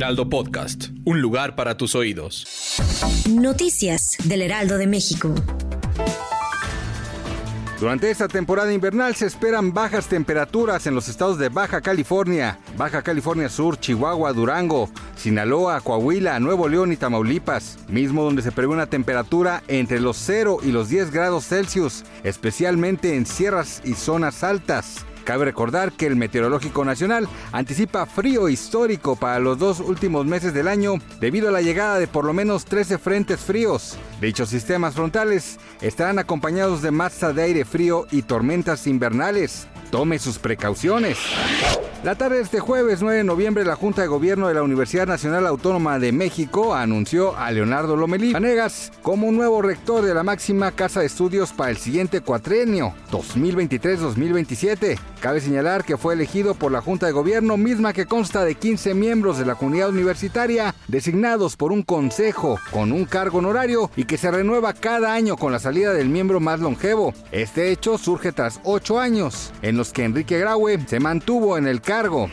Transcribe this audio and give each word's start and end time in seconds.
Heraldo 0.00 0.30
Podcast. 0.30 0.86
Un 1.04 1.20
lugar 1.20 1.54
para 1.54 1.76
tus 1.76 1.94
oídos. 1.94 2.46
Noticias 3.28 4.16
del 4.24 4.40
Heraldo 4.40 4.78
de 4.78 4.86
México. 4.86 5.34
Durante 7.78 8.10
esta 8.10 8.26
temporada 8.26 8.72
invernal 8.72 9.14
se 9.14 9.26
esperan 9.26 9.74
bajas 9.74 10.06
temperaturas 10.06 10.86
en 10.86 10.94
los 10.94 11.08
estados 11.08 11.38
de 11.38 11.50
Baja 11.50 11.82
California, 11.82 12.58
Baja 12.78 13.02
California 13.02 13.50
Sur, 13.50 13.78
Chihuahua, 13.78 14.32
Durango, 14.32 14.88
Sinaloa, 15.16 15.82
Coahuila, 15.82 16.40
Nuevo 16.40 16.66
León 16.66 16.92
y 16.92 16.96
Tamaulipas, 16.96 17.76
mismo 17.88 18.24
donde 18.24 18.40
se 18.40 18.52
prevé 18.52 18.72
una 18.72 18.86
temperatura 18.86 19.62
entre 19.68 20.00
los 20.00 20.16
0 20.16 20.60
y 20.62 20.72
los 20.72 20.88
10 20.88 21.10
grados 21.10 21.46
Celsius, 21.46 22.04
especialmente 22.24 23.16
en 23.16 23.26
sierras 23.26 23.82
y 23.84 23.92
zonas 23.92 24.44
altas. 24.44 25.04
Cabe 25.30 25.44
recordar 25.44 25.92
que 25.92 26.08
el 26.08 26.16
Meteorológico 26.16 26.84
Nacional 26.84 27.28
anticipa 27.52 28.04
frío 28.04 28.48
histórico 28.48 29.14
para 29.14 29.38
los 29.38 29.60
dos 29.60 29.78
últimos 29.78 30.26
meses 30.26 30.52
del 30.52 30.66
año 30.66 30.94
debido 31.20 31.48
a 31.48 31.52
la 31.52 31.62
llegada 31.62 32.00
de 32.00 32.08
por 32.08 32.24
lo 32.24 32.32
menos 32.32 32.64
13 32.64 32.98
frentes 32.98 33.38
fríos. 33.38 33.96
Dichos 34.20 34.48
sistemas 34.48 34.94
frontales 34.94 35.60
estarán 35.82 36.18
acompañados 36.18 36.82
de 36.82 36.90
masa 36.90 37.32
de 37.32 37.44
aire 37.44 37.64
frío 37.64 38.08
y 38.10 38.22
tormentas 38.22 38.88
invernales. 38.88 39.68
Tome 39.90 40.18
sus 40.18 40.38
precauciones. 40.38 41.18
La 42.04 42.14
tarde 42.14 42.36
de 42.36 42.42
este 42.42 42.60
jueves 42.60 43.02
9 43.02 43.18
de 43.18 43.24
noviembre, 43.24 43.62
la 43.62 43.76
Junta 43.76 44.00
de 44.00 44.08
Gobierno 44.08 44.48
de 44.48 44.54
la 44.54 44.62
Universidad 44.62 45.06
Nacional 45.06 45.46
Autónoma 45.46 45.98
de 45.98 46.12
México 46.12 46.74
anunció 46.74 47.36
a 47.36 47.50
Leonardo 47.50 47.94
Lomelí 47.94 48.32
Vanegas 48.32 48.90
como 49.02 49.30
nuevo 49.30 49.60
rector 49.60 50.02
de 50.02 50.14
la 50.14 50.22
máxima 50.22 50.72
casa 50.72 51.00
de 51.00 51.06
estudios 51.06 51.52
para 51.52 51.70
el 51.70 51.76
siguiente 51.76 52.22
cuatrenio, 52.22 52.94
2023-2027. 53.10 54.98
Cabe 55.20 55.42
señalar 55.42 55.84
que 55.84 55.98
fue 55.98 56.14
elegido 56.14 56.54
por 56.54 56.72
la 56.72 56.80
Junta 56.80 57.04
de 57.04 57.12
Gobierno, 57.12 57.58
misma 57.58 57.92
que 57.92 58.06
consta 58.06 58.46
de 58.46 58.54
15 58.54 58.94
miembros 58.94 59.36
de 59.36 59.44
la 59.44 59.56
comunidad 59.56 59.90
universitaria, 59.90 60.74
designados 60.88 61.56
por 61.56 61.70
un 61.70 61.82
consejo 61.82 62.58
con 62.70 62.92
un 62.92 63.04
cargo 63.04 63.40
honorario 63.40 63.90
y 63.94 64.04
que 64.04 64.16
se 64.16 64.30
renueva 64.30 64.72
cada 64.72 65.12
año 65.12 65.36
con 65.36 65.52
la 65.52 65.58
salida 65.58 65.92
del 65.92 66.08
miembro 66.08 66.40
más 66.40 66.60
longevo. 66.60 67.12
Este 67.30 67.70
hecho 67.70 67.98
surge 67.98 68.32
tras 68.32 68.58
ocho 68.64 68.98
años, 68.98 69.52
en 69.60 69.76
los 69.80 69.94
que 69.94 70.04
Enrique 70.04 70.38
Graue 70.38 70.78
se 70.86 71.00
mantuvo 71.00 71.56
en 71.56 71.66
el 71.66 71.80
cargo. 71.80 72.28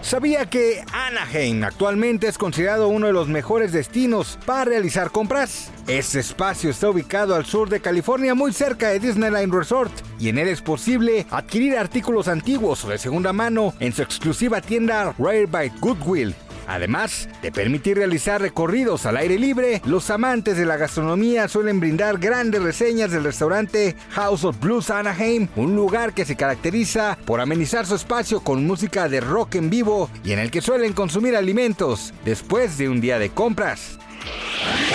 ¿Sabía 0.00 0.46
que 0.46 0.84
Anaheim 0.92 1.62
actualmente 1.62 2.26
es 2.26 2.38
considerado 2.38 2.88
uno 2.88 3.06
de 3.06 3.12
los 3.12 3.28
mejores 3.28 3.70
destinos 3.70 4.36
para 4.44 4.64
realizar 4.64 5.12
compras? 5.12 5.70
Este 5.86 6.18
espacio 6.18 6.70
está 6.70 6.90
ubicado 6.90 7.36
al 7.36 7.46
sur 7.46 7.68
de 7.68 7.78
California, 7.78 8.34
muy 8.34 8.52
cerca 8.52 8.88
de 8.88 8.98
Disneyland 8.98 9.54
Resort, 9.54 9.92
y 10.18 10.28
en 10.28 10.38
él 10.38 10.48
es 10.48 10.60
posible 10.60 11.24
adquirir 11.30 11.78
artículos 11.78 12.26
antiguos 12.26 12.84
o 12.84 12.88
de 12.88 12.98
segunda 12.98 13.32
mano 13.32 13.72
en 13.78 13.92
su 13.92 14.02
exclusiva 14.02 14.60
tienda 14.60 15.14
Rare 15.16 15.46
by 15.46 15.70
Goodwill. 15.78 16.34
Además 16.66 17.28
de 17.42 17.52
permitir 17.52 17.96
realizar 17.96 18.40
recorridos 18.40 19.06
al 19.06 19.16
aire 19.16 19.38
libre, 19.38 19.82
los 19.84 20.10
amantes 20.10 20.56
de 20.56 20.66
la 20.66 20.76
gastronomía 20.76 21.48
suelen 21.48 21.80
brindar 21.80 22.18
grandes 22.18 22.62
reseñas 22.62 23.10
del 23.10 23.24
restaurante 23.24 23.96
House 24.10 24.44
of 24.44 24.60
Blues 24.60 24.90
Anaheim, 24.90 25.48
un 25.56 25.74
lugar 25.76 26.14
que 26.14 26.24
se 26.24 26.36
caracteriza 26.36 27.18
por 27.24 27.40
amenizar 27.40 27.86
su 27.86 27.94
espacio 27.94 28.40
con 28.40 28.66
música 28.66 29.08
de 29.08 29.20
rock 29.20 29.56
en 29.56 29.70
vivo 29.70 30.10
y 30.24 30.32
en 30.32 30.38
el 30.38 30.50
que 30.50 30.60
suelen 30.60 30.92
consumir 30.92 31.36
alimentos 31.36 32.12
después 32.24 32.78
de 32.78 32.88
un 32.88 33.00
día 33.00 33.18
de 33.18 33.30
compras. 33.30 33.98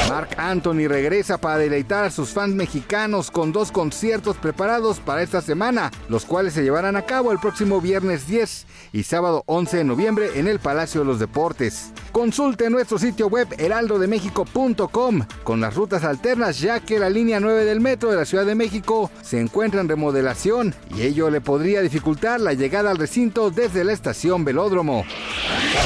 Mark 0.10 0.30
Anthony 0.38 0.88
regresa 0.88 1.38
para 1.38 1.58
deleitar 1.58 2.04
a 2.04 2.12
sus 2.12 2.30
fans 2.30 2.56
mexicanos 2.56 3.32
con 3.32 3.52
dos 3.52 3.72
conciertos 3.72 4.38
preparados 4.38 5.00
para 5.00 5.22
esta 5.22 5.42
semana, 5.42 5.92
los 6.08 6.26
cuales 6.26 6.54
se 6.54 6.64
llevarán 6.64 6.96
a 6.96 7.04
cabo 7.04 7.32
el 7.32 7.40
próximo 7.40 7.80
viernes 7.80 8.28
10 8.28 8.66
y 8.94 9.04
sábado 9.04 9.44
11 9.46 9.78
de 9.78 9.84
noviembre 9.84 10.32
en 10.36 10.48
el 10.48 10.60
Palacio 10.60 11.02
de 11.02 11.08
los 11.08 11.20
Deportes. 11.20 11.92
Consulte 12.12 12.70
nuestro 12.70 12.98
sitio 12.98 13.28
web 13.28 13.48
heraldodemexico.com 13.58 15.22
con 15.44 15.62
las 15.62 15.76
rutas 15.76 16.04
alternas 16.04 16.60
ya 16.60 16.80
que 16.80 17.00
la 17.00 17.10
línea 17.10 17.40
9 17.40 17.66
del 17.66 17.80
metro 17.80 18.10
de 18.10 18.18
la 18.18 18.26
Ciudad 18.26 18.46
de 18.46 18.56
México 18.56 19.12
se 19.22 19.40
encuentra 19.40 19.82
en 19.82 19.90
remodelación 19.90 20.74
y 20.96 21.04
ello 21.04 21.30
le 21.30 21.42
podría 21.42 21.82
dificultar 21.82 22.42
la 22.42 22.54
llegada 22.54 22.92
al 22.92 22.98
recinto 22.98 23.52
desde 23.52 23.84
la 23.84 23.94
estación 23.94 24.44
Velódromo. 24.44 25.06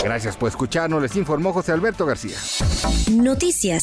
Gracias 0.03 0.37
por 0.37 0.49
escucharnos, 0.49 1.01
les 1.01 1.15
informó 1.15 1.53
José 1.53 1.71
Alberto 1.71 2.05
García. 2.05 2.37
Noticias 3.11 3.82